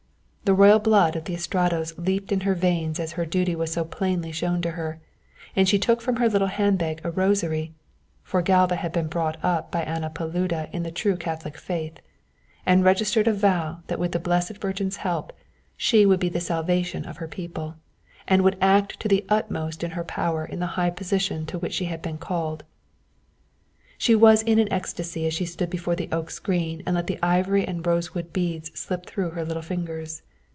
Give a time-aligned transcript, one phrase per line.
[0.43, 3.85] The royal blood of the Estratos leaped in her veins as her duty was so
[3.85, 4.99] plainly shown to her,
[5.55, 7.73] and she took from her little handbag a rosary
[8.21, 12.01] for Galva had been brought up by Anna Paluda in the true Catholic faith
[12.65, 15.31] and registered a vow that with the Blessed Virgin's help
[15.77, 17.75] she would be the salvation of her people,
[18.27, 21.71] and would act to the utmost in her power in the high position to which
[21.73, 22.65] she had been called.
[23.97, 27.19] She was in an ecstasy as she stood before the oak screen and let the
[27.23, 30.23] ivory and rosewood beads slip through her little fingers.